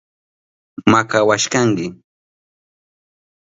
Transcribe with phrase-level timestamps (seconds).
[0.91, 1.85] Makawashkanki.